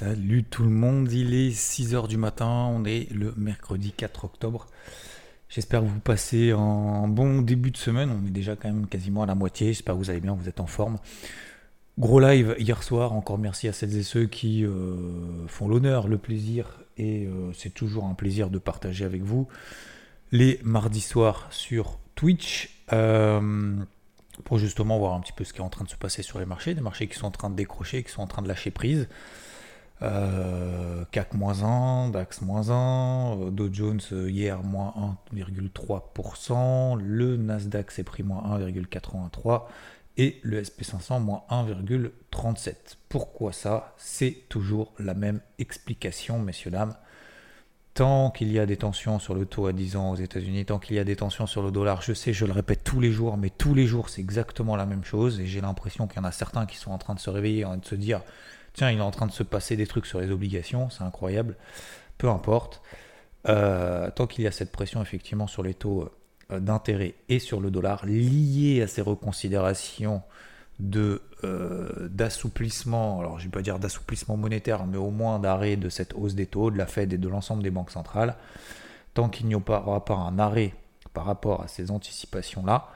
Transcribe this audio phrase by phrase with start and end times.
[0.00, 4.66] Salut tout le monde, il est 6h du matin, on est le mercredi 4 octobre.
[5.50, 9.24] J'espère que vous passez un bon début de semaine, on est déjà quand même quasiment
[9.24, 10.96] à la moitié, j'espère que vous allez bien, vous êtes en forme.
[11.98, 16.16] Gros live hier soir, encore merci à celles et ceux qui euh, font l'honneur, le
[16.16, 19.48] plaisir, et euh, c'est toujours un plaisir de partager avec vous
[20.32, 22.84] les mardis soirs sur Twitch.
[22.94, 23.76] Euh,
[24.44, 26.38] pour justement voir un petit peu ce qui est en train de se passer sur
[26.38, 28.48] les marchés, des marchés qui sont en train de décrocher, qui sont en train de
[28.48, 29.06] lâcher prise.
[30.00, 38.22] CAC moins 1, DAX moins 1, Dow Jones hier moins 1,3%, le Nasdaq s'est pris
[38.22, 39.62] moins 1,83%
[40.16, 42.74] et le SP500 moins 1,37.
[43.08, 43.94] Pourquoi ça?
[43.96, 46.94] C'est toujours la même explication, messieurs, dames.
[47.94, 50.78] Tant qu'il y a des tensions sur le taux à 10 ans aux États-Unis, tant
[50.78, 53.10] qu'il y a des tensions sur le dollar, je sais, je le répète tous les
[53.10, 56.20] jours, mais tous les jours c'est exactement la même chose et j'ai l'impression qu'il y
[56.20, 58.22] en a certains qui sont en train de se réveiller, de se dire
[58.72, 61.56] tiens, il est en train de se passer des trucs sur les obligations, c'est incroyable.
[62.18, 62.82] Peu importe.
[63.48, 66.10] Euh, tant qu'il y a cette pression effectivement sur les taux
[66.52, 70.22] euh, d'intérêt et sur le dollar lié à ces reconsidérations
[70.78, 75.76] de euh, d'assouplissement, alors je ne vais pas dire d'assouplissement monétaire, mais au moins d'arrêt
[75.76, 78.36] de cette hausse des taux de la Fed et de l'ensemble des banques centrales,
[79.14, 80.74] tant qu'il n'y aura pas un arrêt
[81.14, 82.88] par rapport à ces anticipations-là,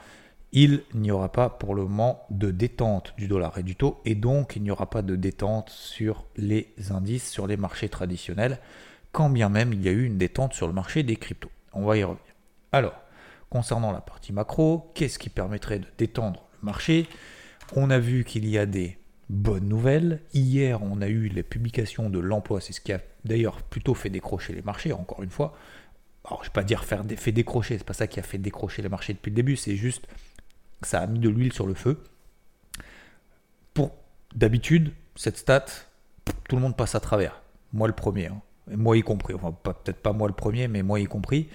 [0.54, 4.14] il n'y aura pas pour le moment de détente du dollar et du taux, et
[4.14, 8.58] donc il n'y aura pas de détente sur les indices, sur les marchés traditionnels,
[9.12, 11.50] quand bien même il y a eu une détente sur le marché des cryptos.
[11.74, 12.24] On va y revenir.
[12.72, 12.94] Alors,
[13.54, 17.06] Concernant la partie macro, qu'est-ce qui permettrait de détendre le marché?
[17.76, 18.98] On a vu qu'il y a des
[19.30, 20.22] bonnes nouvelles.
[20.32, 24.10] Hier, on a eu les publications de l'emploi, c'est ce qui a d'ailleurs plutôt fait
[24.10, 25.56] décrocher les marchés, encore une fois.
[26.24, 28.38] Alors, je ne vais pas dire faire fait décrocher, c'est pas ça qui a fait
[28.38, 30.08] décrocher les marchés depuis le début, c'est juste
[30.86, 32.02] ça a mis de l'huile sur le feu.
[33.72, 33.92] Pour
[34.34, 35.66] d'habitude, cette stat,
[36.48, 37.42] tout le monde passe à travers.
[37.72, 38.40] Moi le premier, hein.
[38.68, 39.34] moi y compris.
[39.34, 41.48] Enfin, peut-être pas moi le premier, mais moi y compris.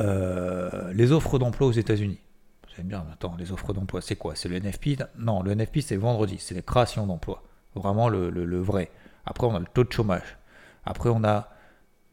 [0.00, 2.20] Euh, les offres d'emploi aux États-Unis.
[2.64, 4.34] Vous savez bien, attends, les offres d'emploi, c'est quoi?
[4.36, 7.42] C'est le NFP Non, le NFP, c'est vendredi, c'est les créations d'emplois.
[7.74, 8.90] Vraiment le, vrai.
[9.26, 10.38] Après, on a le taux de chômage.
[10.84, 11.48] Après, on a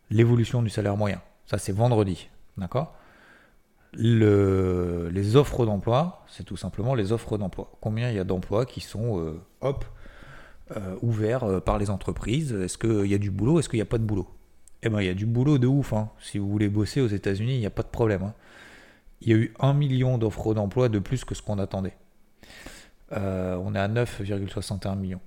[0.10, 1.22] l'évolution du salaire moyen.
[1.46, 2.30] Ça, c'est vendredi.
[2.58, 2.96] D'accord?
[3.98, 7.72] Les offres d'emploi, c'est tout simplement les offres d'emploi.
[7.82, 9.86] Combien il y a d'emplois qui sont, euh, hop,
[10.76, 12.54] euh, ouverts par les entreprises?
[12.54, 13.60] Est-ce qu'il y a du boulot?
[13.60, 14.28] Est-ce qu'il n'y a pas de boulot?
[14.84, 15.94] Eh ben, il y a du boulot de ouf.
[15.94, 16.10] Hein.
[16.20, 18.24] Si vous voulez bosser aux États-Unis, il n'y a pas de problème.
[18.24, 18.34] Hein.
[19.22, 21.98] Il y a eu un million d'offres d'emploi de plus que ce qu'on attendait.
[23.12, 25.22] Euh, on est à 9,61 millions.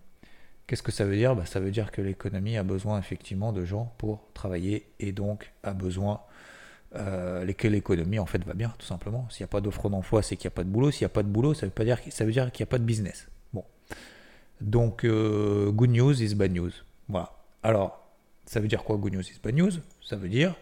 [0.67, 1.35] Qu'est-ce que ça veut dire?
[1.35, 5.53] Bah, Ça veut dire que l'économie a besoin effectivement de gens pour travailler et donc
[5.63, 6.21] a besoin
[6.97, 9.29] euh, que l'économie en fait va bien, tout simplement.
[9.31, 10.91] S'il n'y a pas d'offre d'emploi, c'est qu'il n'y a pas de boulot.
[10.91, 12.69] S'il n'y a pas de boulot, ça veut, pas dire, ça veut dire qu'il n'y
[12.69, 13.29] a pas de business.
[13.53, 13.65] Bon.
[14.61, 16.73] Donc, euh, good news is bad news.
[17.09, 17.33] Voilà.
[17.63, 18.09] Alors,
[18.47, 19.73] ça veut dire quoi, good news is bad news?
[20.01, 20.55] Ça veut dire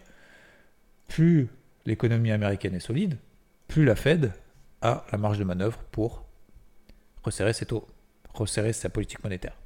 [1.07, 1.47] plus
[1.85, 3.17] l'économie américaine est solide,
[3.67, 4.33] plus la Fed
[4.81, 6.25] a la marge de manœuvre pour
[7.23, 7.87] resserrer ses taux,
[8.33, 9.57] resserrer sa politique monétaire.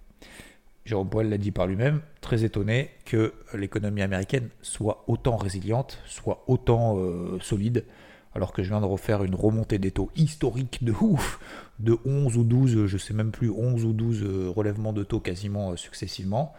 [0.86, 6.44] Jérôme Powell l'a dit par lui-même, très étonné que l'économie américaine soit autant résiliente, soit
[6.48, 7.86] autant euh, solide,
[8.34, 11.40] alors que je viens de refaire une remontée des taux historique de ouf,
[11.80, 15.20] de 11 ou 12, je sais même plus, 11 ou 12 euh, relèvements de taux
[15.20, 16.54] quasiment euh, successivement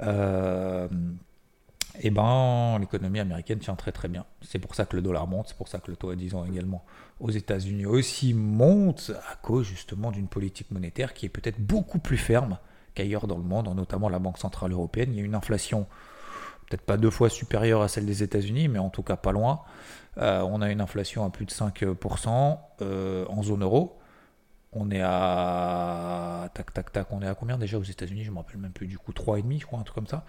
[0.00, 0.88] euh,
[2.00, 4.24] eh ben, l'économie américaine tient très très bien.
[4.40, 6.34] C'est pour ça que le dollar monte, c'est pour ça que le taux à 10
[6.34, 6.84] ans également
[7.20, 12.16] aux États-Unis aussi monte à cause justement d'une politique monétaire qui est peut-être beaucoup plus
[12.16, 12.56] ferme
[12.94, 15.10] qu'ailleurs dans le monde, notamment la Banque Centrale Européenne.
[15.12, 15.86] Il y a une inflation
[16.72, 19.60] peut-être pas deux fois supérieure à celle des États-Unis, mais en tout cas pas loin.
[20.18, 23.98] Euh, on a une inflation à plus de 5% euh, en zone euro.
[24.72, 26.48] On est à.
[26.54, 27.06] Tac, tac, tac.
[27.10, 28.24] On est à combien déjà aux États-Unis?
[28.24, 28.86] Je ne me rappelle même plus.
[28.86, 30.24] Du coup, 3,5, je crois, un truc comme ça.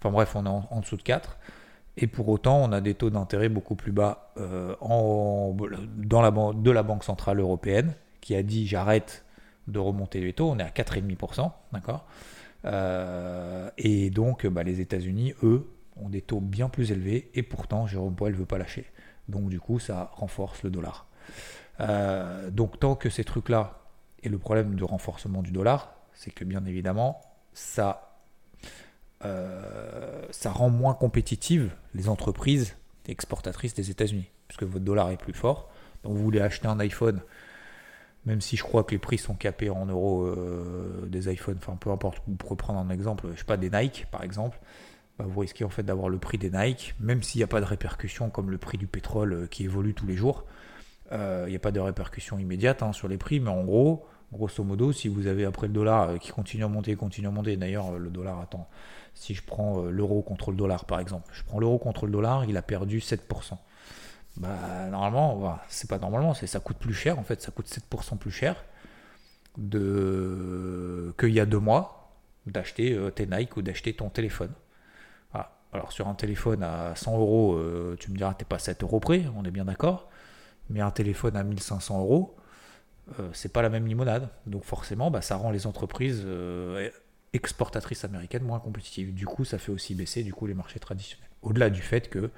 [0.00, 1.38] Enfin bref, on est en, dessous de 4.
[1.96, 6.70] Et pour autant, on a des taux d'intérêt beaucoup plus bas euh, dans la, de
[6.72, 9.23] la Banque Centrale Européenne, qui a dit j'arrête
[9.68, 10.50] de remonter les taux.
[10.50, 11.50] On est à 4,5%.
[11.72, 12.06] D'accord?
[12.64, 17.30] Euh, Et donc, bah, les États-Unis, eux, ont des taux bien plus élevés.
[17.34, 18.86] Et pourtant, Jérôme Powell ne veut pas lâcher.
[19.28, 21.06] Donc, du coup, ça renforce le dollar.
[21.80, 23.80] Euh, donc, tant que ces trucs-là
[24.22, 27.20] et le problème de renforcement du dollar, c'est que bien évidemment,
[27.52, 28.18] ça,
[29.24, 32.76] euh, ça rend moins compétitives les entreprises
[33.06, 35.70] exportatrices des États-Unis, puisque votre dollar est plus fort.
[36.02, 37.20] Donc vous voulez acheter un iPhone,
[38.26, 41.76] même si je crois que les prix sont capés en euros euh, des iPhones, enfin
[41.76, 44.58] peu importe, vous pourrez prendre un exemple, je sais pas, des Nike par exemple,
[45.18, 47.60] bah, vous risquez en fait d'avoir le prix des Nike, même s'il n'y a pas
[47.60, 50.44] de répercussion comme le prix du pétrole euh, qui évolue tous les jours.
[51.12, 54.64] Il n'y a pas de répercussion immédiate hein, sur les prix, mais en gros, grosso
[54.64, 57.92] modo, si vous avez après le dollar qui continue à monter, continue à monter, d'ailleurs
[57.98, 58.68] le dollar attend
[59.14, 62.12] si je prends euh, l'euro contre le dollar, par exemple, je prends l'euro contre le
[62.12, 63.56] dollar, il a perdu 7%.
[64.36, 68.30] Bah, normalement, c'est pas normalement, ça coûte plus cher, en fait, ça coûte 7% plus
[68.30, 68.64] cher
[69.56, 72.12] de qu'il y a deux mois
[72.46, 74.52] d'acheter euh, tes Nike ou d'acheter ton téléphone.
[75.72, 79.00] Alors sur un téléphone à 100 euros, euh, tu me diras t'es pas 7 euros
[79.00, 80.08] près, on est bien d'accord.
[80.70, 82.36] Mais un téléphone à 1500 euros,
[83.32, 84.28] c'est pas la même limonade.
[84.46, 86.24] Donc forcément, bah, ça rend les entreprises
[87.32, 89.12] exportatrices américaines moins compétitives.
[89.14, 91.28] Du coup, ça fait aussi baisser du coup les marchés traditionnels.
[91.42, 92.30] Au-delà du fait que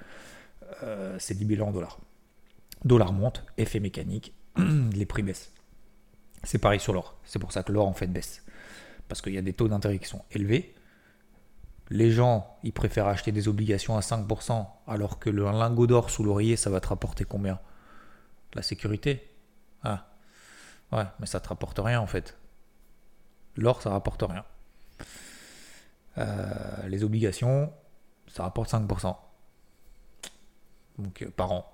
[0.82, 1.98] euh, c'est libellé en dollars.
[2.84, 5.52] Dollar monte, effet mécanique, les prix baissent.
[6.42, 7.18] C'est pareil sur l'or.
[7.24, 8.44] C'est pour ça que l'or en fait baisse.
[9.08, 10.74] Parce qu'il y a des taux d'intérêt qui sont élevés.
[11.90, 16.24] Les gens, ils préfèrent acheter des obligations à 5%, alors que le lingot d'or sous
[16.24, 17.60] l'oreiller, ça va te rapporter combien?
[18.54, 19.30] La sécurité
[19.82, 20.08] Ah.
[20.92, 22.36] Ouais, mais ça te rapporte rien en fait.
[23.56, 24.44] L'or, ça rapporte rien.
[26.18, 27.72] Euh, les obligations,
[28.28, 29.16] ça rapporte 5%.
[30.98, 31.72] Euh, par an.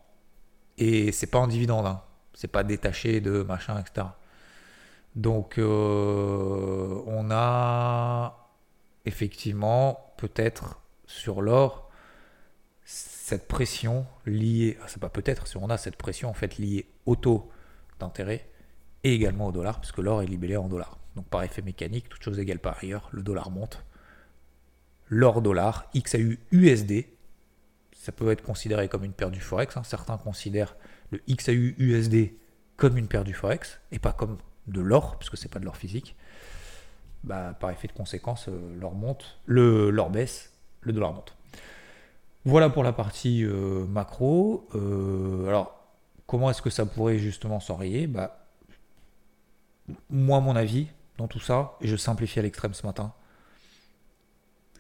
[0.78, 2.02] Et c'est pas en dividende, hein.
[2.34, 4.06] c'est pas détaché de machin, etc.
[5.14, 8.48] Donc, euh, on a
[9.04, 11.90] effectivement peut-être sur l'or
[12.84, 16.86] cette pression liée, ah, c'est pas peut-être, si on a cette pression en fait liée
[17.06, 17.50] au taux
[18.00, 18.48] d'intérêt
[19.04, 20.98] et également au dollar, puisque l'or est libellé en dollars.
[21.16, 23.84] Donc par effet mécanique, toute chose égale par ailleurs, le dollar monte.
[25.08, 27.06] L'or dollar, XAU USD,
[28.02, 29.76] ça peut être considéré comme une paire du Forex.
[29.76, 29.84] Hein.
[29.84, 30.74] Certains considèrent
[31.12, 32.32] le XAU USD
[32.76, 35.76] comme une paire du Forex et pas comme de l'or, puisque c'est pas de l'or
[35.76, 36.16] physique.
[37.22, 41.36] Bah, par effet de conséquence, euh, l'or monte, l'or baisse, le dollar monte.
[42.44, 44.66] Voilà pour la partie euh, macro.
[44.74, 45.86] Euh, alors,
[46.26, 48.08] comment est-ce que ça pourrait justement s'enrayer?
[48.08, 48.48] Bah,
[50.10, 50.88] Moi, mon avis,
[51.18, 53.14] dans tout ça, et je simplifie à l'extrême ce matin,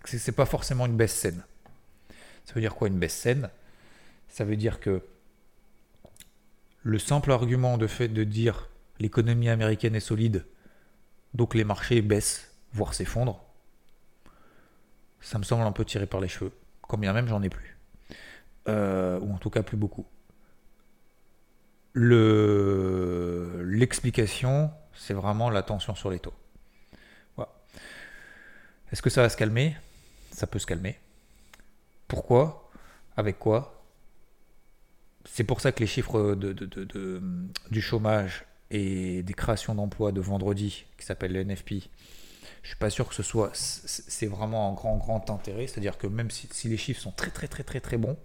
[0.04, 1.44] c'est pas forcément une baisse saine.
[2.44, 3.48] Ça veut dire quoi une baisse saine?
[4.28, 5.02] Ça veut dire que
[6.82, 8.68] le simple argument de fait de dire
[8.98, 10.44] l'économie américaine est solide,
[11.34, 13.44] donc les marchés baissent, voire s'effondrent,
[15.20, 16.52] ça me semble un peu tiré par les cheveux,
[16.82, 17.76] combien même j'en ai plus.
[18.68, 20.06] Euh, ou en tout cas plus beaucoup.
[21.94, 26.34] L'explication, c'est vraiment la tension sur les taux.
[28.92, 29.74] Est-ce que ça va se calmer?
[30.32, 30.98] Ça peut se calmer.
[32.12, 32.68] Pourquoi
[33.16, 33.82] Avec quoi
[35.24, 36.36] C'est pour ça que les chiffres
[37.70, 41.70] du chômage et des créations d'emplois de vendredi, qui s'appelle le NFP,
[42.62, 43.50] je suis pas sûr que ce soit.
[43.54, 45.66] C'est vraiment un grand, grand intérêt.
[45.66, 48.18] C'est-à-dire que même si, les chiffres sont très, très, très, très, très bons,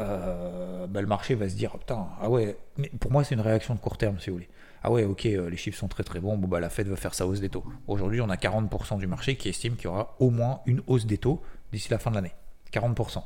[0.00, 2.58] euh, bah, le marché va se dire putain, ah ouais,
[3.00, 4.50] pour moi, c'est une réaction de court terme, si vous voulez
[4.84, 6.96] ah ouais, ok, euh, les chiffres sont très très bons, bon bah la Fed va
[6.96, 7.64] faire sa hausse des taux.
[7.86, 11.06] Aujourd'hui, on a 40% du marché qui estime qu'il y aura au moins une hausse
[11.06, 11.40] des taux
[11.72, 12.34] d'ici la fin de l'année.
[12.72, 13.22] 40%.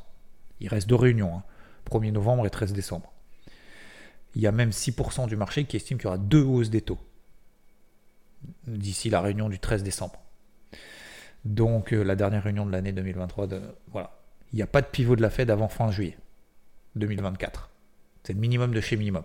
[0.60, 1.42] Il reste deux réunions,
[1.90, 2.12] 1er hein.
[2.12, 3.12] novembre et 13 décembre.
[4.34, 6.82] Il y a même 6% du marché qui estime qu'il y aura deux hausses des
[6.82, 6.98] taux
[8.66, 10.20] d'ici la réunion du 13 décembre.
[11.44, 13.48] Donc euh, la dernière réunion de l'année 2023,
[13.92, 14.12] voilà.
[14.52, 16.16] Il n'y a pas de pivot de la Fed avant fin juillet
[16.96, 17.70] 2024.
[18.24, 19.24] C'est le minimum de chez minimum.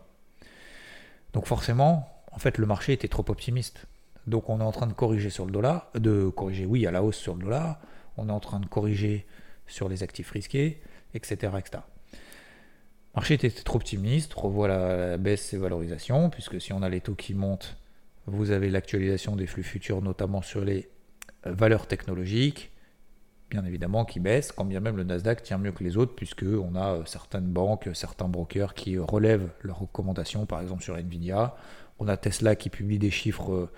[1.33, 3.85] Donc forcément, en fait, le marché était trop optimiste.
[4.27, 7.03] Donc on est en train de corriger sur le dollar, de corriger, oui, à la
[7.03, 7.79] hausse sur le dollar,
[8.17, 9.25] on est en train de corriger
[9.71, 10.81] sur les actifs risqués,
[11.13, 11.51] etc.
[11.53, 11.79] Le
[13.15, 17.15] marché était trop optimiste, revoit la, baisse des valorisations, puisque si on a les taux
[17.15, 17.77] qui montent,
[18.25, 20.89] vous avez l'actualisation des flux futurs, notamment sur les
[21.45, 22.71] euh, valeurs technologiques,
[23.49, 26.43] bien évidemment, qui baissent, quand bien même le Nasdaq tient mieux que les autres, puisque
[26.43, 31.55] on a euh, certaines banques, certains brokers qui relèvent leurs recommandations, par exemple sur Nvidia,
[31.99, 33.71] on a Tesla qui publie des chiffres euh,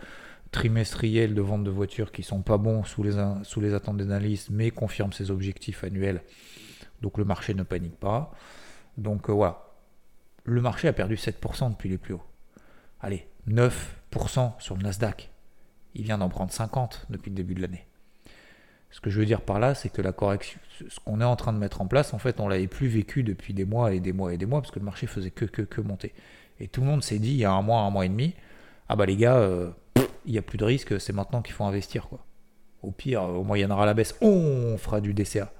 [0.54, 4.06] trimestriels de vente de voitures qui sont pas bons sous les, sous les attentes des
[4.06, 6.22] analystes, mais confirment ses objectifs annuels.
[7.02, 8.32] Donc le marché ne panique pas.
[8.98, 9.68] Donc euh, voilà.
[10.46, 12.24] Le marché a perdu 7% depuis les plus hauts.
[13.02, 15.32] Allez, 9% sur le Nasdaq.
[15.96, 17.86] Il vient d'en prendre 50 depuis le début de l'année.
[18.92, 21.36] Ce que je veux dire par là, c'est que la correction, ce qu'on est en
[21.36, 24.00] train de mettre en place, en fait, on l'avait plus vécu depuis des mois et
[24.00, 26.14] des mois et des mois, parce que le marché faisait que, que, que monter.
[26.60, 28.36] Et tout le monde s'est dit il y a un mois, un mois et demi,
[28.88, 29.72] ah bah les gars, euh,
[30.26, 32.08] il n'y a plus de risque, c'est maintenant qu'il faut investir.
[32.08, 32.26] Quoi.
[32.82, 35.52] Au pire, au moins il y en aura la baisse, on fera du DCA.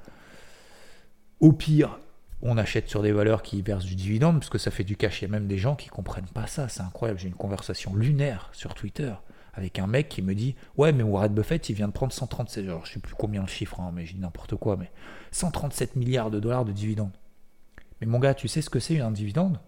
[1.40, 2.00] Au pire,
[2.42, 5.22] on achète sur des valeurs qui versent du dividende, parce que ça fait du cash.
[5.22, 7.20] Il y a même des gens qui comprennent pas ça, c'est incroyable.
[7.20, 9.14] J'ai une conversation lunaire sur Twitter
[9.54, 12.66] avec un mec qui me dit Ouais, mais Warren Buffett, il vient de prendre 137,
[12.66, 14.92] alors je sais plus combien le chiffre, hein, mais j'ai n'importe quoi, mais
[15.32, 17.16] 137 milliards de dollars de dividendes.
[18.02, 19.60] Mais mon gars, tu sais ce que c'est un dividende?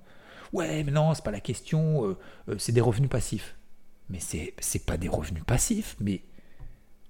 [0.52, 2.18] Ouais, mais non, c'est pas la question, euh,
[2.50, 3.56] euh, c'est des revenus passifs.
[4.10, 6.22] Mais c'est, c'est pas des revenus passifs, mais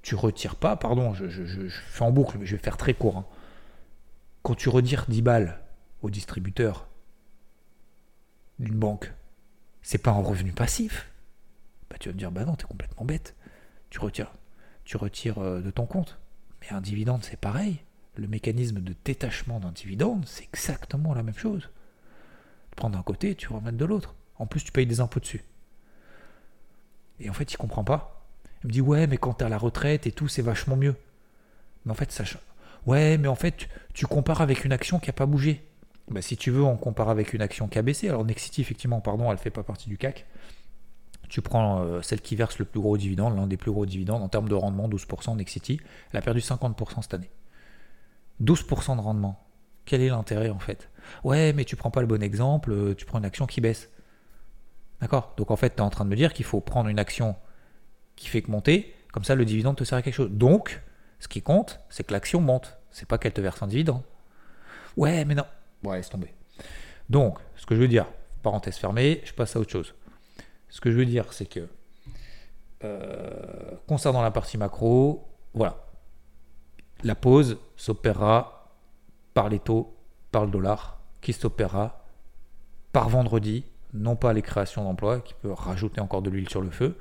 [0.01, 3.17] tu retires pas, pardon, je, je, fais en boucle, mais je vais faire très court.
[3.17, 3.25] Hein.
[4.43, 5.59] Quand tu retires 10 balles
[6.03, 6.87] au distributeur
[8.59, 9.11] d'une banque,
[9.81, 11.11] c'est pas un revenu passif.
[11.89, 13.35] Bah, tu vas me dire, bah non, t'es complètement bête.
[13.89, 14.31] Tu retires,
[14.83, 16.19] tu retires euh, de ton compte.
[16.61, 17.79] Mais un dividende, c'est pareil.
[18.15, 21.69] Le mécanisme de détachement d'un dividende, c'est exactement la même chose.
[22.69, 24.15] Tu prends d'un côté, tu remets de l'autre.
[24.37, 25.43] En plus, tu payes des impôts dessus.
[27.19, 28.25] Et en fait, il comprend pas.
[28.63, 30.95] Il me dit, ouais, mais quand t'es à la retraite et tout, c'est vachement mieux.
[31.85, 32.23] Mais en fait, ça.
[32.85, 35.63] Ouais, mais en fait, tu, compares avec une action qui n'a pas bougé.
[36.09, 38.09] Bah, si tu veux, on compare avec une action qui a baissé.
[38.09, 40.25] Alors, Nexity, effectivement, pardon, elle ne fait pas partie du CAC.
[41.29, 44.21] Tu prends euh, celle qui verse le plus gros dividende, l'un des plus gros dividendes
[44.21, 45.79] en termes de rendement, 12%, Nexity.
[46.11, 47.29] Elle a perdu 50% cette année.
[48.43, 49.41] 12% de rendement.
[49.85, 50.89] Quel est l'intérêt en fait?
[51.23, 53.89] Ouais, mais tu prends pas le bon exemple, euh, tu prends une action qui baisse.
[55.01, 56.99] D'accord Donc en fait, tu es en train de me dire qu'il faut prendre une
[56.99, 57.35] action
[58.15, 60.31] qui fait que monter, comme ça le dividende te sert à quelque chose.
[60.31, 60.81] Donc,
[61.19, 64.01] ce qui compte, c'est que l'action monte, c'est pas qu'elle te verse un dividende.
[64.95, 65.45] Ouais, mais non.
[65.83, 66.33] Ouais, laisse tomber.
[67.09, 68.07] Donc, ce que je veux dire,
[68.41, 69.93] parenthèse fermée, je passe à autre chose.
[70.69, 71.67] Ce que je veux dire, c'est que
[72.83, 75.77] euh, concernant la partie macro, voilà,
[77.03, 78.75] la pause s'opérera
[79.33, 79.95] par les taux,
[80.31, 82.05] par le dollar, qui s'opérera
[82.91, 86.69] par vendredi, non pas les créations d'emplois, qui peut rajouter encore de l'huile sur le
[86.69, 86.97] feu,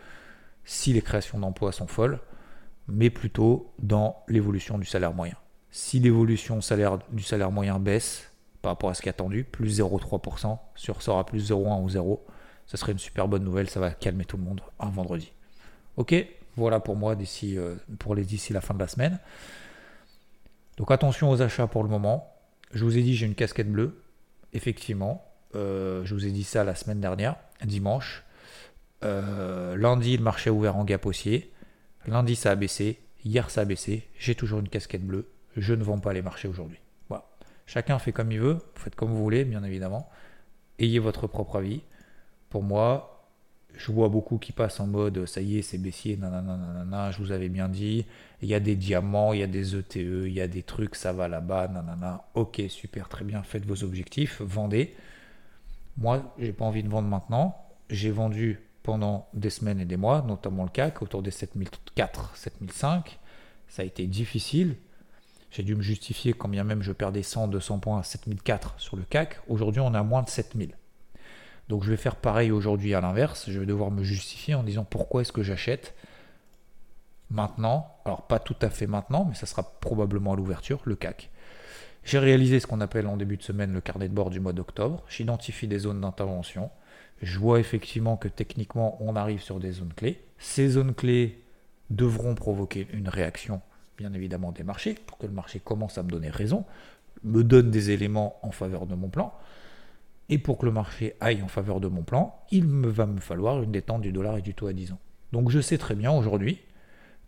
[0.64, 2.20] si les créations d'emplois sont folles,
[2.88, 5.36] mais plutôt dans l'évolution du salaire moyen.
[5.70, 6.60] Si l'évolution
[7.10, 8.30] du salaire moyen baisse
[8.62, 12.24] par rapport à ce qui est attendu, plus 0,3%, sur sera plus 0,1 ou 0,
[12.66, 15.32] ce serait une super bonne nouvelle, ça va calmer tout le monde un vendredi.
[15.96, 16.14] Ok,
[16.56, 19.18] voilà pour moi d'ici euh, pour les d'ici la fin de la semaine.
[20.76, 22.32] Donc attention aux achats pour le moment.
[22.72, 24.00] Je vous ai dit j'ai une casquette bleue.
[24.52, 28.24] Effectivement, euh, je vous ai dit ça la semaine dernière, dimanche.
[29.02, 31.52] Euh, lundi, le marché a ouvert en gap haussier.
[32.06, 32.98] Lundi, ça a baissé.
[33.24, 34.08] Hier, ça a baissé.
[34.18, 35.28] J'ai toujours une casquette bleue.
[35.56, 36.78] Je ne vends pas les marchés aujourd'hui.
[37.08, 37.24] Voilà.
[37.66, 38.54] Chacun fait comme il veut.
[38.54, 40.08] Vous faites comme vous voulez, bien évidemment.
[40.78, 41.82] Ayez votre propre avis.
[42.50, 43.14] Pour moi,
[43.76, 47.32] je vois beaucoup qui passent en mode ça y est, c'est baissier, nanana, je vous
[47.32, 48.06] avais bien dit.
[48.42, 50.94] Il y a des diamants, il y a des ETE, il y a des trucs,
[50.94, 52.24] ça va là-bas, nanana.
[52.34, 54.94] Ok, super, très bien, faites vos objectifs, vendez.
[55.96, 57.56] Moi, j'ai pas envie de vendre maintenant.
[57.88, 63.18] J'ai vendu pendant des semaines et des mois, notamment le CAC, autour des 7004, 7005.
[63.68, 64.76] Ça a été difficile.
[65.50, 68.96] J'ai dû me justifier quand bien même je perdais 100, 200 points à 7004 sur
[68.96, 69.38] le CAC.
[69.48, 70.76] Aujourd'hui, on a moins de 7000.
[71.68, 73.48] Donc je vais faire pareil aujourd'hui à l'inverse.
[73.48, 75.94] Je vais devoir me justifier en disant pourquoi est-ce que j'achète
[77.30, 77.96] maintenant.
[78.04, 81.30] Alors pas tout à fait maintenant, mais ça sera probablement à l'ouverture, le CAC.
[82.04, 84.52] J'ai réalisé ce qu'on appelle en début de semaine le carnet de bord du mois
[84.52, 85.04] d'octobre.
[85.08, 86.70] J'identifie des zones d'intervention.
[87.22, 90.22] Je vois effectivement que techniquement on arrive sur des zones clés.
[90.38, 91.42] Ces zones clés
[91.88, 93.62] devront provoquer une réaction,
[93.96, 96.66] bien évidemment, des marchés, pour que le marché commence à me donner raison,
[97.22, 99.32] me donne des éléments en faveur de mon plan.
[100.28, 103.20] Et pour que le marché aille en faveur de mon plan, il me va me
[103.20, 105.00] falloir une détente du dollar et du taux à 10 ans.
[105.32, 106.60] Donc je sais très bien aujourd'hui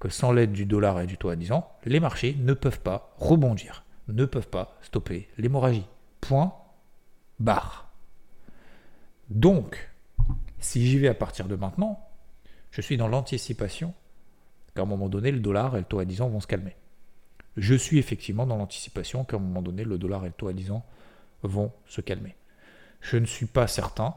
[0.01, 2.81] que sans l'aide du dollar et du taux à 10 ans, les marchés ne peuvent
[2.81, 5.87] pas rebondir, ne peuvent pas stopper l'hémorragie.
[6.21, 6.55] Point
[7.39, 7.91] barre.
[9.29, 9.91] Donc,
[10.59, 12.09] si j'y vais à partir de maintenant,
[12.71, 13.95] je suis dans l'anticipation
[14.75, 16.77] qu'à un moment donné, le dollar et le taux à 10 ans vont se calmer.
[17.57, 20.53] Je suis effectivement dans l'anticipation qu'à un moment donné, le dollar et le taux à
[20.53, 20.85] 10 ans
[21.43, 22.37] vont se calmer.
[23.01, 24.15] Je ne suis pas certain.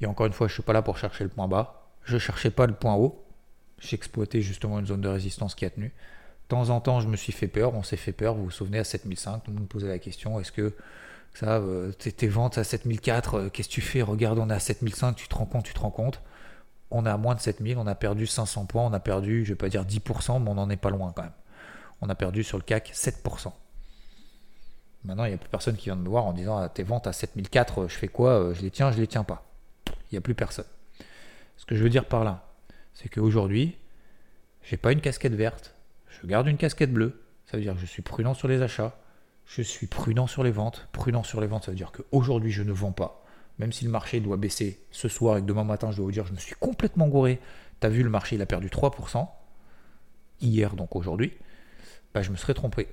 [0.00, 1.90] Et encore une fois, je ne suis pas là pour chercher le point bas.
[2.04, 3.24] Je ne cherchais pas le point haut.
[3.78, 5.92] J'exploitais justement une zone de résistance qui a tenu.
[6.48, 7.74] De temps en temps, je me suis fait peur.
[7.74, 8.34] On s'est fait peur.
[8.34, 10.74] Vous vous souvenez, à 7005, tout le monde posait la question est-ce que
[11.34, 11.62] ça,
[11.98, 14.02] tes ventes à 7004, euh, qu'est-ce que tu fais?
[14.02, 16.20] Regarde, on est à 7005, tu te rends compte, tu te rends compte.
[16.90, 19.50] On est à moins de 7000, on a perdu 500 points, on a perdu, je
[19.50, 21.32] ne vais pas dire 10%, mais on n'en est pas loin quand même.
[22.00, 23.52] On a perdu sur le CAC 7%.
[25.04, 26.82] Maintenant, il n'y a plus personne qui vient de me voir en disant ah, tes
[26.82, 28.30] ventes à 7004, euh, je fais quoi?
[28.30, 29.44] Euh, Je les tiens, je les tiens pas.
[29.86, 30.64] Il n'y a plus personne.
[31.56, 32.48] Ce que je veux dire par là,
[32.94, 33.76] c'est qu'aujourd'hui,
[34.62, 35.74] j'ai pas une casquette verte,
[36.20, 37.22] je garde une casquette bleue.
[37.46, 38.98] Ça veut dire que je suis prudent sur les achats,
[39.46, 40.88] je suis prudent sur les ventes.
[40.92, 43.24] Prudent sur les ventes, ça veut dire qu'aujourd'hui, je ne vends pas.
[43.58, 46.12] même si le marché doit baisser ce soir et que demain matin je dois vous
[46.12, 47.40] dire je me suis complètement gouré,
[47.80, 49.26] t'as vu le marché il a perdu 3%,
[50.40, 51.32] hier donc aujourd'hui,
[52.14, 52.88] bah, je me serais trompé.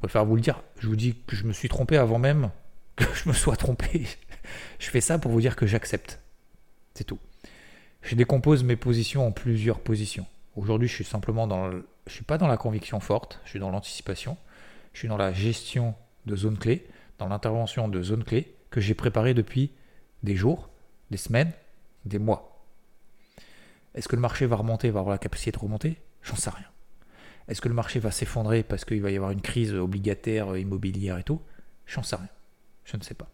[0.00, 2.50] Je préfère vous le dire, je vous dis que je me suis trompé avant même
[2.96, 4.06] que je me sois trompé.
[4.78, 6.20] je fais ça pour vous dire que j'accepte.
[6.94, 7.18] C'est tout.
[8.00, 10.26] Je décompose mes positions en plusieurs positions.
[10.56, 11.86] Aujourd'hui, je suis simplement dans le...
[12.06, 14.36] je suis pas dans la conviction forte, je suis dans l'anticipation,
[14.92, 15.94] je suis dans la gestion
[16.26, 16.86] de zones clés,
[17.18, 19.70] dans l'intervention de zones clés que j'ai préparées depuis
[20.22, 20.68] des jours,
[21.10, 21.52] des semaines,
[22.04, 22.64] des mois.
[23.94, 25.96] Est-ce que le marché va remonter, va avoir la capacité de remonter?
[26.22, 26.66] J'en sais rien.
[27.48, 31.18] Est-ce que le marché va s'effondrer parce qu'il va y avoir une crise obligataire, immobilière
[31.18, 31.40] et tout?
[31.86, 32.28] J'en sais rien.
[32.84, 33.28] Je ne sais pas.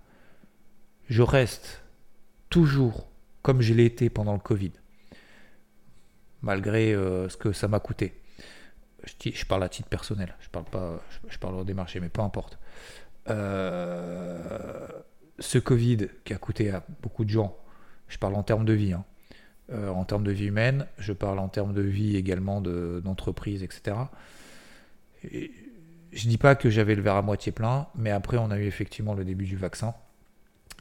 [1.08, 1.82] Je reste
[2.48, 3.08] toujours
[3.42, 4.72] comme je l'ai été pendant le Covid,
[6.42, 8.20] malgré euh, ce que ça m'a coûté.
[9.04, 12.58] Je, parle à titre personnel, je parle pas, je, parle des marchés, mais peu importe.
[13.28, 14.88] Euh,
[15.38, 17.56] ce Covid qui a coûté à beaucoup de gens,
[18.08, 19.04] je parle en termes de vie, hein.
[19.70, 23.96] euh, en termes de vie humaine, je parle en termes de vie également d'entreprise, etc.
[25.30, 25.52] Et
[26.12, 28.64] je dis pas que j'avais le verre à moitié plein, mais après on a eu
[28.64, 29.94] effectivement le début du vaccin.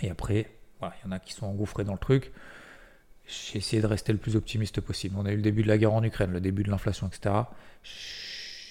[0.02, 0.50] Et après,
[0.82, 2.32] il y en a qui sont engouffrés dans le truc.
[3.28, 5.16] J'ai essayé de rester le plus optimiste possible.
[5.18, 7.36] On a eu le début de la guerre en Ukraine, le début de l'inflation, etc.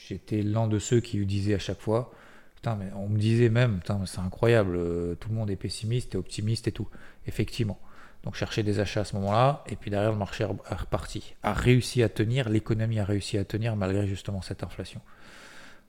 [0.08, 2.12] J'étais l'un de ceux qui disaient à chaque fois,
[2.56, 6.18] putain, mais on me disait même, c'est incroyable, euh, tout le monde est pessimiste et
[6.18, 6.88] optimiste et tout.
[7.26, 7.78] Effectivement.
[8.22, 11.52] Donc chercher des achats à ce moment-là, et puis derrière le marché est reparti, a
[11.52, 15.00] réussi à tenir, l'économie a réussi à tenir malgré justement cette inflation.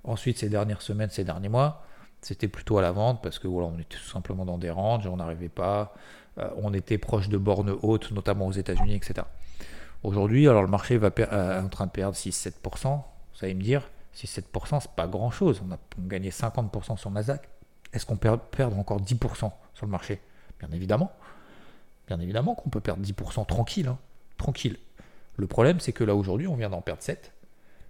[0.04, 1.86] Ensuite, ces dernières semaines, ces derniers mois,
[2.22, 5.08] c'était plutôt à la vente parce que voilà, on était tout simplement dans des ranges,
[5.08, 5.94] on n'arrivait pas,
[6.38, 9.26] euh, on était proche de bornes hautes, notamment aux États-Unis, etc.
[10.04, 12.54] Aujourd'hui, alors le marché va euh, est en train de perdre 6-7%,
[12.88, 13.04] vous
[13.42, 15.62] allez me dire, 6-7%, c'est pas grand-chose.
[15.68, 17.50] On a gagné 50% sur Nasdaq.
[17.94, 20.22] Est-ce qu'on peut perdre encore 10% sur le marché?
[20.60, 21.12] Bien évidemment.
[22.08, 23.88] Bien évidemment qu'on peut perdre 10% tranquille.
[23.88, 23.98] Hein.
[24.38, 24.78] Tranquille.
[25.38, 27.34] Le problème, c'est que là, aujourd'hui, on vient d'en perdre 7,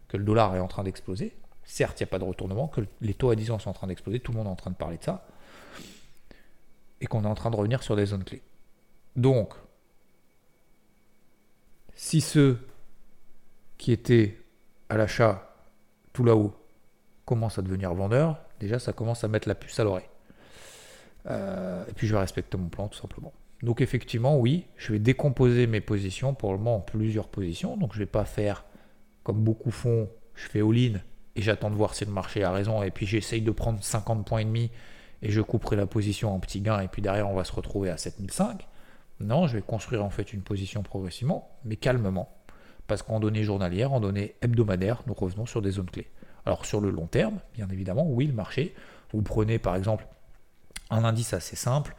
[0.07, 1.35] que le dollar est en train d'exploser.
[1.63, 3.73] Certes, il n'y a pas de retournement, que les taux à 10 ans sont en
[3.73, 5.27] train d'exploser, tout le monde est en train de parler de ça,
[7.05, 8.41] et qu'on est en train de revenir sur des zones clés.
[9.15, 9.53] Donc,
[11.93, 12.57] si ceux
[13.77, 14.37] qui étaient
[14.89, 15.55] à l'achat
[16.13, 16.53] tout là-haut
[17.25, 20.09] commence à devenir vendeur, déjà ça commence à mettre la puce à l'oreille.
[21.27, 23.33] Euh, et puis je vais respecter mon plan tout simplement.
[23.61, 27.77] Donc effectivement, oui, je vais décomposer mes positions pour le moment en plusieurs positions.
[27.77, 28.65] Donc je ne vais pas faire
[29.23, 30.99] comme beaucoup font, je fais all-in
[31.35, 32.81] et j'attends de voir si le marché a raison.
[32.81, 34.71] Et puis j'essaye de prendre 50 points et demi
[35.21, 37.89] et je couperai la position en petits gains et puis derrière on va se retrouver
[37.89, 38.67] à 7005.
[39.21, 42.35] Non, je vais construire en fait une position progressivement, mais calmement.
[42.87, 46.09] Parce qu'en données journalières, en données hebdomadaires, nous revenons sur des zones clés.
[46.45, 48.75] Alors sur le long terme, bien évidemment, oui, le marché.
[49.13, 50.05] Vous prenez par exemple
[50.89, 51.95] un indice assez simple.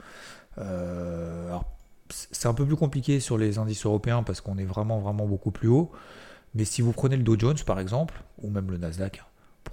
[0.59, 1.57] Euh,
[2.11, 5.51] c'est un peu plus compliqué sur les indices européens parce qu'on est vraiment vraiment beaucoup
[5.51, 5.91] plus haut.
[6.55, 9.25] Mais si vous prenez le Dow Jones par exemple, ou même le Nasdaq,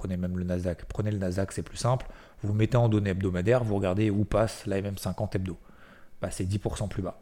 [0.04, 2.06] prenez même le Nasdaq, prenez le Nasdaq, c'est plus simple.
[2.42, 5.58] Vous, mettez en données hebdomadaires, vous regardez où passe la MM50 hebdo.
[6.22, 7.22] Bah, c'est 10% plus bas.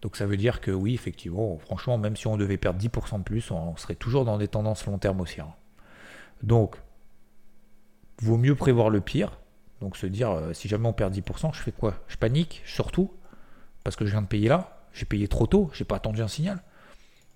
[0.00, 3.24] Donc ça veut dire que oui, effectivement, franchement, même si on devait perdre 10% de
[3.24, 5.40] plus, on serait toujours dans des tendances long terme aussi.
[5.40, 5.52] Hein.
[6.44, 6.76] Donc,
[8.20, 9.40] vaut mieux prévoir le pire.
[9.80, 11.94] Donc se dire, euh, si jamais on perd 10%, je fais quoi?
[12.06, 13.10] Je panique, surtout,
[13.82, 14.86] parce que je viens de payer là.
[14.92, 16.62] J'ai payé trop tôt, j'ai pas attendu un signal.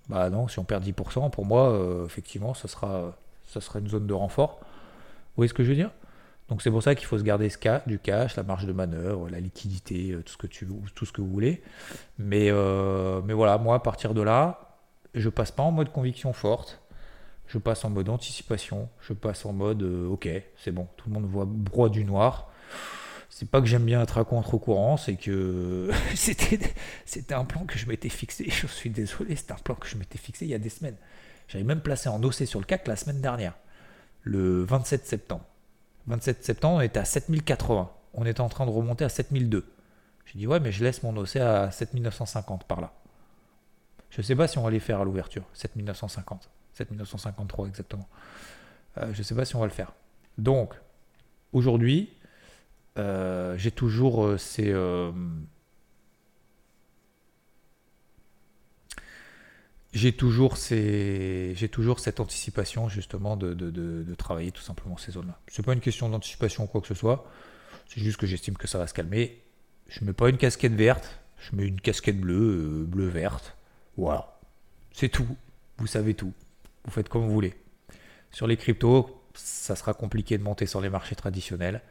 [0.07, 3.87] Bah non, si on perd 10%, pour moi, euh, effectivement, ça sera, ça sera une
[3.87, 4.59] zone de renfort.
[4.59, 5.91] Vous voyez ce que je veux dire?
[6.49, 8.71] Donc c'est pour ça qu'il faut se garder ce cas, du cash, la marge de
[8.71, 11.61] manœuvre, la liquidité, euh, tout ce que, tu, tout ce que vous voulez.
[12.17, 14.77] Mais, euh, mais voilà, moi à partir de là,
[15.13, 16.81] je passe pas en mode conviction forte,
[17.47, 21.15] je passe en mode anticipation, je passe en mode euh, ok, c'est bon, tout le
[21.15, 22.49] monde voit broie du noir.
[23.29, 26.59] C'est pas que j'aime bien être à contre-courant, c'est que c'était,
[27.05, 29.97] c'était un plan que je m'étais fixé, je suis désolé, c'est un plan que je
[29.97, 30.97] m'étais fixé il y a des semaines.
[31.47, 33.53] J'avais même placé en OC sur le CAC la semaine dernière,
[34.23, 35.45] le 27 septembre.
[36.07, 37.91] 27 septembre, on était à 7080.
[38.13, 39.65] On était en train de remonter à 7002.
[40.25, 42.91] J'ai dit, ouais, mais je laisse mon OC à 7950 par là.
[44.09, 45.43] Je ne sais pas si on va les faire à l'ouverture.
[45.53, 46.49] 7950.
[46.73, 48.07] 7953 exactement.
[48.97, 49.93] Euh, je ne sais pas si on va le faire.
[50.37, 50.73] Donc,
[51.53, 52.13] aujourd'hui,
[52.97, 54.73] euh, j'ai toujours euh, ces
[59.93, 65.39] j'ai toujours, cette anticipation justement de, travailler tout simplement ces zones-là.
[65.49, 67.29] Ce n'est pas une question d'anticipation ou quoi que ce soit,
[67.87, 69.41] c'est juste que j'estime que ça va se calmer.
[69.87, 73.55] Je mets pas une casquette verte, je mets une casquette bleue, euh, bleu-verte.
[73.95, 74.37] Voilà.
[74.91, 75.27] C'est tout.
[75.77, 76.33] Vous savez tout.
[76.83, 77.55] Vous faites comme vous voulez.
[78.31, 81.81] Sur les cryptos, ça sera compliqué de monter sur les marchés traditionnels.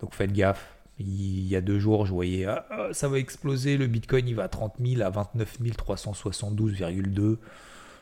[0.00, 0.75] Donc faites gaffe.
[0.98, 4.34] Il y a deux jours, je voyais ah, ah, ça va exploser, le Bitcoin il
[4.34, 7.36] va à 30 000, à 29 372,2.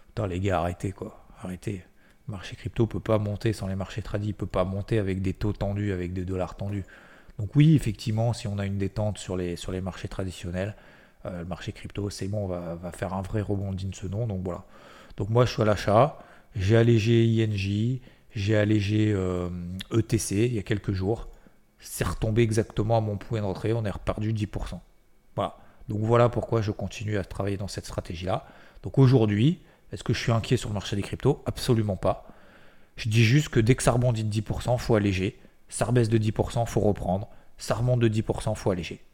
[0.06, 1.26] Putain, les gars, arrêtez quoi.
[1.42, 1.82] Arrêtez.
[2.28, 5.34] Le marché crypto peut pas monter sans les marchés tradis, peut pas monter avec des
[5.34, 6.84] taux tendus, avec des dollars tendus.
[7.38, 10.76] Donc oui, effectivement, si on a une détente sur les, marchés traditionnels,
[11.26, 14.26] euh, le marché crypto, c'est bon, on va, faire un vrai rebond digne ce nom.
[14.26, 14.64] Donc voilà.
[15.16, 16.18] Donc moi, je suis à l'achat.
[16.54, 18.00] J'ai allégé INJ,
[18.34, 21.28] j'ai allégé ETC euh, e il y a quelques jours.
[21.86, 23.72] C'est retombé exactement à mon point d'entrée.
[23.72, 24.80] On est reperdu 10%.
[25.36, 25.56] Voilà.
[25.88, 28.46] Donc voilà pourquoi je continue à travailler dans cette stratégie-là.
[28.82, 29.60] Donc aujourd'hui,
[29.92, 31.42] est-ce que je suis inquiet sur le marché des cryptos?
[31.46, 32.26] Absolument pas.
[32.96, 35.38] Je dis juste que dès que ça rebondit de 10%, il faut alléger.
[35.68, 37.28] Ça rebaisse de 10%, il faut reprendre.
[37.58, 39.04] Ça remonte de 10%, il faut alléger.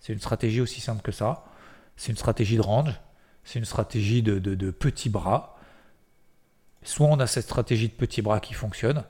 [0.00, 1.44] C'est une stratégie aussi simple que ça.
[1.96, 2.98] C'est une stratégie de range.
[3.44, 5.58] C'est une stratégie de, de, petits bras.
[6.82, 9.04] Soit on a cette stratégie de petits bras qui fonctionne,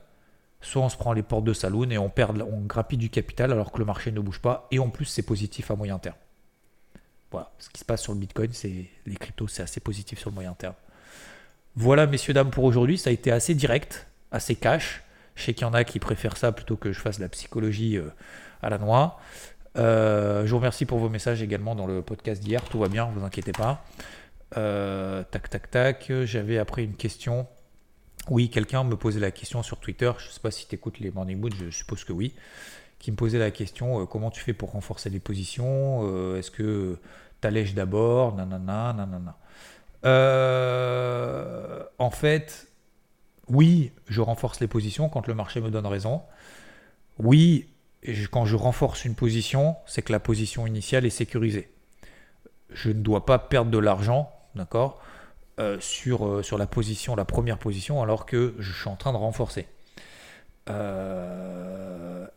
[0.61, 3.53] soit on se prend les portes de saloon et on perd, on grappille du capital
[3.53, 4.67] alors que le marché ne bouge pas.
[4.71, 6.17] Et en plus, c'est positif à moyen terme.
[7.31, 10.31] Voilà, ce qui se passe sur le Bitcoin, c'est les cryptos, c'est assez positif sur
[10.31, 10.75] le moyen terme.
[11.77, 12.99] Voilà, messieurs, dames, pour aujourd'hui.
[12.99, 15.03] Ça a été assez direct, assez cash.
[15.37, 17.97] Je sais qu'il y en a qui préfèrent ça plutôt que je fasse la psychologie
[17.97, 18.11] euh,
[18.63, 19.21] à la noix.
[19.79, 22.63] Euh, je vous remercie pour vos messages également dans le podcast d'hier.
[22.65, 23.85] Tout va bien, vous inquiétez pas.
[24.57, 26.13] Euh, tac, tac, tac.
[26.25, 27.47] J'avais après une question.
[28.31, 30.11] Oui, quelqu'un me posait la question sur Twitter.
[30.19, 32.35] Je ne sais pas si tu écoutes les Morning Moods, je suppose que oui.
[32.99, 36.99] Qui me posait la question comment tu fais pour renforcer les positions Est-ce que
[37.41, 39.37] tu allèges d'abord Nanana, nanana.
[40.05, 42.69] Euh, en fait,
[43.49, 46.23] oui, je renforce les positions quand le marché me donne raison.
[47.19, 47.69] Oui,
[48.31, 51.71] quand je renforce une position, c'est que la position initiale est sécurisée.
[52.71, 55.03] Je ne dois pas perdre de l'argent, d'accord,
[55.61, 59.13] euh, sur, euh, sur la position, la première position, alors que je suis en train
[59.13, 59.67] de renforcer.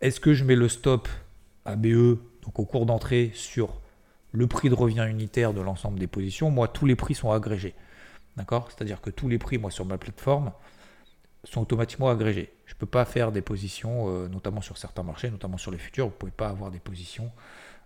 [0.02, 1.08] Est-ce que je mets le stop
[1.66, 3.80] ABE, donc au cours d'entrée, sur
[4.34, 7.76] le prix de revient unitaire de l'ensemble des positions, moi, tous les prix sont agrégés.
[8.36, 8.70] D'accord?
[8.70, 10.52] C'est-à-dire que tous les prix, moi, sur ma plateforme,
[11.46, 12.52] sont automatiquement agrégés.
[12.66, 15.78] Je ne peux pas faire des positions, euh, notamment sur certains marchés, notamment sur les
[15.78, 17.32] futurs, vous ne pouvez pas avoir des positions.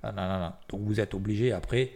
[0.04, 1.92] Donc vous êtes obligé après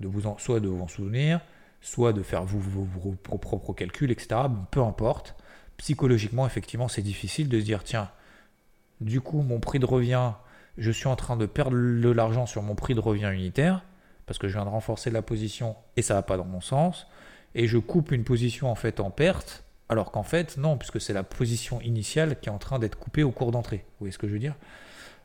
[0.00, 1.40] de vous en, soit de vous en souvenir,
[1.82, 4.40] soit de faire vos, propres calculs, etc.
[4.70, 5.34] peu importe.
[5.76, 8.10] Psychologiquement, effectivement, c'est difficile de se dire tiens,
[9.00, 10.32] du coup, mon prix de revient,
[10.78, 13.82] je suis en train de perdre de l'argent sur mon prix de revient unitaire
[14.26, 17.06] parce que je viens de renforcer la position et ça va pas dans mon sens,
[17.54, 21.12] et je coupe une position en fait en perte, alors qu'en fait non, puisque c'est
[21.12, 23.78] la position initiale qui est en train d'être coupée au cours d'entrée.
[23.78, 24.54] Vous voyez ce que je veux dire?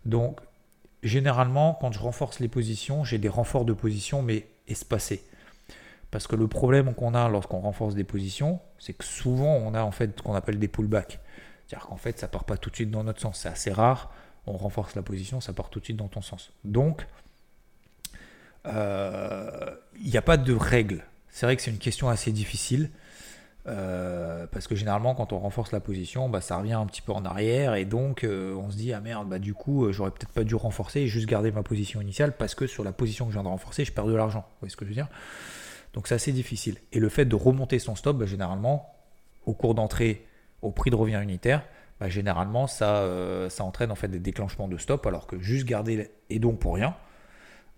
[0.05, 0.41] Donc
[1.03, 5.23] généralement quand je renforce les positions, j'ai des renforts de position mais espacés.
[6.11, 9.83] Parce que le problème qu'on a lorsqu'on renforce des positions, c'est que souvent on a
[9.83, 11.19] en fait ce qu'on appelle des pullbacks.
[11.65, 13.39] C'est-à-dire qu'en fait ça part pas tout de suite dans notre sens.
[13.39, 14.11] C'est assez rare.
[14.45, 16.53] On renforce la position, ça part tout de suite dans ton sens.
[16.63, 17.05] Donc,
[18.63, 21.03] il euh, n'y a pas de règle.
[21.29, 22.89] C'est vrai que c'est une question assez difficile.
[23.67, 27.11] Euh, parce que généralement, quand on renforce la position, bah, ça revient un petit peu
[27.11, 30.31] en arrière et donc euh, on se dit ah merde, bah du coup, j'aurais peut-être
[30.31, 33.31] pas dû renforcer et juste garder ma position initiale parce que sur la position que
[33.31, 34.39] je viens de renforcer, je perds de l'argent.
[34.39, 35.09] Vous voyez ce que je veux dire?
[35.93, 36.77] Donc c'est assez difficile.
[36.91, 38.93] Et le fait de remonter son stop, bah, généralement,
[39.45, 40.25] au cours d'entrée
[40.61, 41.63] au prix de revient unitaire,
[41.99, 43.07] bah, généralement ça,
[43.49, 46.75] ça entraîne en fait des déclenchements de stop alors que juste garder et donc pour
[46.75, 46.95] rien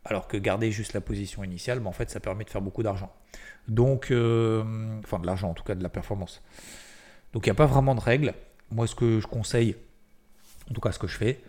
[0.05, 3.11] alors que garder juste la position initiale, en fait, ça permet de faire beaucoup d'argent.
[3.67, 4.63] Donc, euh,
[5.03, 6.41] enfin de l'argent, en tout cas de la performance.
[7.33, 8.33] Donc, il n'y a pas vraiment de règle.
[8.71, 9.75] Moi, ce que je conseille,
[10.69, 11.43] en tout cas ce que je fais,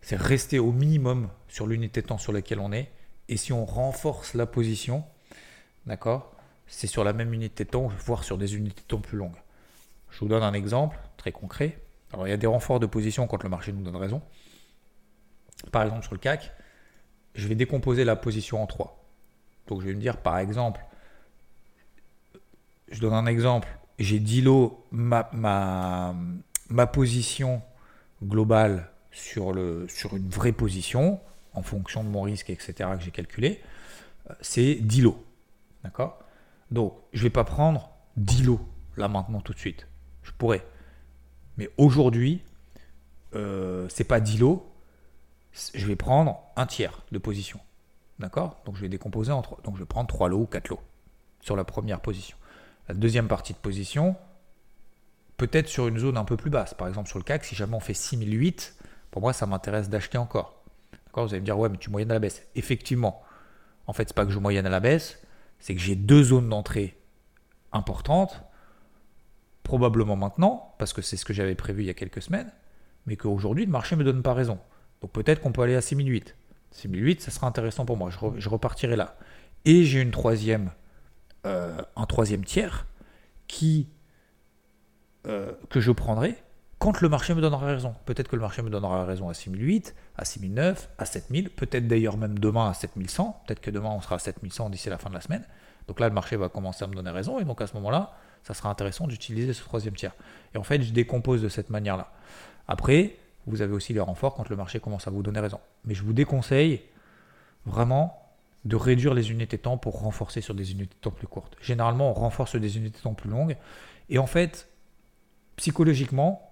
[0.00, 2.90] c'est rester au minimum sur l'unité de temps sur laquelle on est.
[3.28, 5.04] Et si on renforce la position,
[5.86, 6.34] d'accord,
[6.66, 9.36] c'est sur la même unité de temps, voire sur des unités de temps plus longues.
[10.10, 11.78] Je vous donne un exemple très concret.
[12.12, 14.22] Alors, il y a des renforts de position quand le marché nous donne raison.
[15.72, 16.52] Par exemple, sur le CAC,
[17.34, 19.04] je vais décomposer la position en trois.
[19.66, 20.84] Donc je vais me dire par exemple,
[22.90, 23.68] je donne un exemple,
[23.98, 26.14] j'ai 10 lots, ma,
[26.92, 27.62] position
[28.22, 29.54] globale sur,
[29.88, 31.20] sur une vraie position,
[31.54, 33.60] en fonction de mon risque, etc., que j'ai calculé,
[34.30, 35.25] euh, c'est 10 lots.
[35.86, 36.18] D'accord?
[36.72, 38.60] Donc je ne vais pas prendre 10 lots
[38.96, 39.86] là maintenant tout de suite.
[40.24, 40.66] Je pourrais.
[41.58, 42.42] Mais aujourd'hui,
[43.34, 44.68] euh, c'est pas 10 lots,
[45.74, 47.60] je vais prendre un tiers de position.
[48.18, 48.60] D'accord?
[48.64, 49.60] Donc je vais décomposer en trois.
[49.62, 50.80] Donc je vais prendre trois lots ou quatre lots
[51.40, 52.36] sur la première position.
[52.88, 54.16] La deuxième partie de position,
[55.36, 56.74] peut-être sur une zone un peu plus basse.
[56.74, 58.76] Par exemple sur le CAC, si jamais on fait 6008,
[59.12, 60.64] pour moi ça m'intéresse d'acheter encore.
[61.06, 61.26] D'accord?
[61.26, 62.42] Vous allez me dire, ouais, mais tu moyennes à la baisse.
[62.56, 63.22] Effectivement,
[63.86, 65.20] en fait, c'est pas que je moyenne à la baisse,
[65.58, 66.96] c'est que j'ai deux zones d'entrée
[67.72, 68.42] importantes,
[69.62, 72.50] probablement maintenant, parce que c'est ce que j'avais prévu il y a quelques semaines,
[73.06, 74.58] mais qu'aujourd'hui le marché ne me donne pas raison.
[75.00, 76.36] Donc peut-être qu'on peut aller à 6008.
[76.72, 78.10] 6008, ça sera intéressant pour moi.
[78.10, 79.16] Je, repartirai là.
[79.64, 80.70] Et j'ai une troisième,
[81.46, 82.86] euh, un troisième tiers
[83.48, 83.88] qui,
[85.26, 86.36] euh, que je prendrai
[86.86, 87.96] quand le marché me donnera raison.
[88.04, 92.16] Peut-être que le marché me donnera raison à 6008, à 6009, à 7000, peut-être d'ailleurs
[92.16, 93.42] même demain à 7100.
[93.44, 95.42] Peut-être que demain on sera à 7100 d'ici la fin de la semaine.
[95.88, 97.40] Donc là, le marché va commencer à me donner raison.
[97.40, 98.12] Et donc à ce moment-là,
[98.44, 100.14] ça sera intéressant d'utiliser ce troisième tiers.
[100.54, 102.12] Et en fait, je décompose de cette manière-là.
[102.68, 103.16] Après,
[103.48, 105.58] vous avez aussi les renforts quand le marché commence à vous donner raison.
[105.86, 106.82] Mais je vous déconseille
[107.64, 108.30] vraiment
[108.64, 111.56] de réduire les unités de temps pour renforcer sur des unités de temps plus courtes.
[111.60, 113.56] Généralement, on renforce des unités de temps plus longues.
[114.08, 114.68] Et en fait,
[115.56, 116.45] psychologiquement,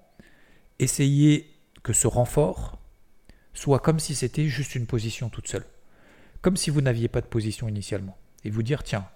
[0.78, 1.50] essayez
[1.82, 2.78] que ce renfort
[3.52, 5.64] soit comme si c'était juste une position toute seule.
[6.42, 8.16] Comme si vous n'aviez pas de position initialement.
[8.44, 9.06] Et vous dire, tiens,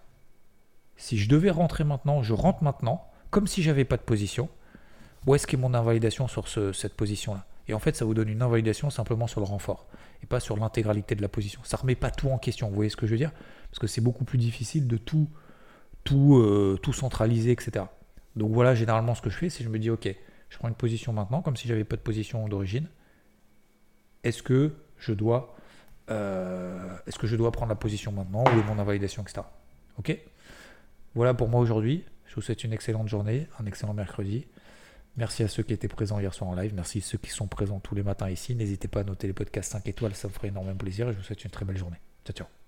[0.96, 4.48] si je devais rentrer maintenant, je rentre maintenant, comme si j'avais pas de position.
[5.26, 7.44] Où est-ce qu'est mon invalidation sur cette position-là?
[7.66, 9.86] Et en fait, ça vous donne une invalidation simplement sur le renfort
[10.22, 11.60] et pas sur l'intégralité de la position.
[11.64, 12.68] Ça remet pas tout en question.
[12.68, 13.32] Vous voyez ce que je veux dire?
[13.70, 15.28] Parce que c'est beaucoup plus difficile de tout,
[16.02, 17.84] tout, euh, tout centraliser, etc.
[18.36, 20.08] Donc voilà, généralement, ce que je fais, c'est je me dis, ok,
[20.48, 22.88] je prends une position maintenant, comme si j'avais pas de position d'origine.
[24.24, 25.54] Est-ce que je dois,
[26.10, 29.42] euh, est-ce que je dois prendre la position maintenant ou mon invalidation, etc.
[29.98, 30.16] Ok?
[31.14, 32.04] Voilà pour moi aujourd'hui.
[32.26, 34.46] Je vous souhaite une excellente journée, un excellent mercredi.
[35.16, 36.72] Merci à ceux qui étaient présents hier soir en live.
[36.74, 38.54] Merci à ceux qui sont présents tous les matins ici.
[38.54, 41.18] N'hésitez pas à noter les podcasts 5 étoiles, ça me ferait énormément plaisir et je
[41.18, 41.98] vous souhaite une très belle journée.
[42.24, 42.67] Ciao, ciao.